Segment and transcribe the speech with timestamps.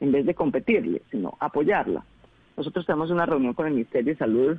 [0.00, 2.04] en vez de competirle, sino apoyarla.
[2.56, 4.58] Nosotros tenemos una reunión con el Ministerio de Salud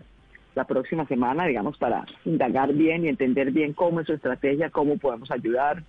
[0.56, 4.98] la próxima semana, digamos, para indagar bien y entender bien cómo es su estrategia, cómo
[4.98, 5.84] podemos ayudar,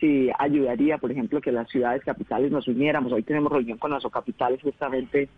[0.00, 3.12] si ayudaría, por ejemplo, que las ciudades capitales nos uniéramos.
[3.12, 5.28] Hoy tenemos reunión con las capitales justamente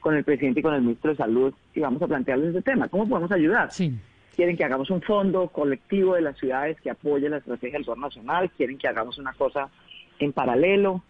[0.00, 2.88] con el presidente y con el ministro de Salud y vamos a plantearles ese tema.
[2.88, 3.70] ¿Cómo podemos ayudar?
[3.70, 3.92] Sí.
[4.34, 8.06] Quieren que hagamos un fondo colectivo de las ciudades que apoye la estrategia del gobierno
[8.06, 9.68] nacional, quieren que hagamos una cosa
[10.18, 11.02] en paralelo.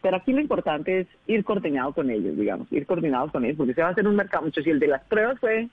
[0.00, 3.74] Pero aquí lo importante es ir coordinado con ellos, digamos, ir coordinados con ellos, porque
[3.74, 5.68] se va a hacer un mercado, mucho si el de las pruebas fue,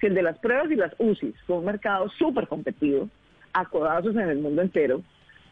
[0.00, 3.08] si el de las pruebas y las UCI fue un mercado súper competitivo,
[3.52, 5.02] acodazos en el mundo entero,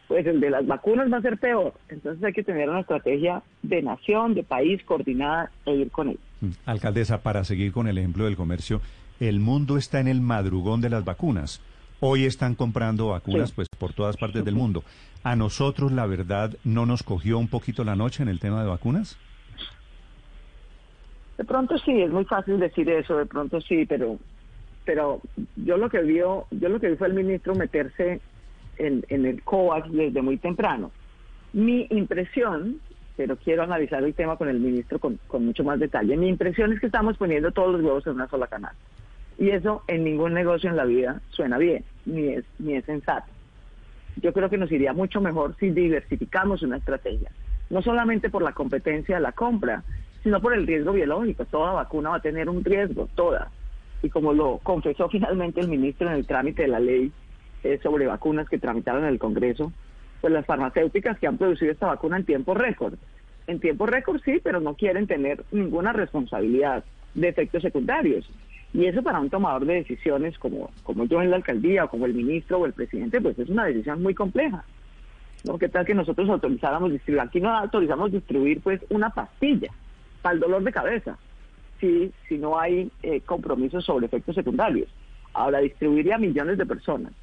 [0.07, 1.73] pues el de las vacunas va a ser peor.
[1.89, 6.21] Entonces hay que tener una estrategia de nación, de país coordinada e ir con ellos.
[6.41, 8.81] Mm, alcaldesa, para seguir con el ejemplo del comercio,
[9.19, 11.61] el mundo está en el madrugón de las vacunas.
[11.99, 14.83] Hoy están comprando vacunas pues por todas partes del mundo.
[15.23, 18.69] ¿A nosotros la verdad no nos cogió un poquito la noche en el tema de
[18.69, 19.17] vacunas?
[21.37, 24.17] De pronto sí, es muy fácil decir eso, de pronto sí, pero
[24.85, 25.21] pero
[25.57, 28.21] yo lo que vio, yo lo que vi fue el ministro meterse
[28.77, 30.91] en, en el COAX desde muy temprano.
[31.51, 32.79] Mi impresión,
[33.17, 36.71] pero quiero analizar el tema con el ministro con, con mucho más detalle, mi impresión
[36.71, 38.77] es que estamos poniendo todos los huevos en una sola canasta.
[39.37, 43.27] Y eso en ningún negocio en la vida suena bien, ni es, ni es sensato.
[44.21, 47.31] Yo creo que nos iría mucho mejor si diversificamos una estrategia,
[47.69, 49.83] no solamente por la competencia de la compra,
[50.23, 51.45] sino por el riesgo biológico.
[51.45, 53.51] Toda vacuna va a tener un riesgo, toda.
[54.01, 57.11] Y como lo confesó finalmente el ministro en el trámite de la ley
[57.63, 59.71] eh, sobre vacunas que tramitaron en el Congreso,
[60.21, 62.95] pues las farmacéuticas que han producido esta vacuna en tiempo récord.
[63.45, 66.83] En tiempo récord sí, pero no quieren tener ninguna responsabilidad
[67.13, 68.29] de efectos secundarios.
[68.77, 72.05] Y eso para un tomador de decisiones como, como yo en la alcaldía o como
[72.05, 74.63] el ministro o el presidente, pues es una decisión muy compleja.
[75.45, 75.57] ¿no?
[75.57, 77.21] ¿Qué tal que nosotros autorizáramos distribuir?
[77.21, 79.71] Aquí no autorizamos distribuir pues una pastilla
[80.21, 81.17] para el dolor de cabeza,
[81.79, 84.87] si, si no hay eh, compromisos sobre efectos secundarios.
[85.33, 87.13] Ahora, distribuiría a millones de personas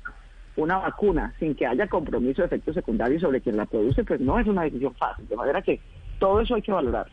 [0.57, 4.41] una vacuna sin que haya compromiso de efectos secundarios sobre quien la produce, pues no
[4.41, 5.29] es una decisión fácil.
[5.29, 5.79] De manera que
[6.19, 7.07] todo eso hay que valorar.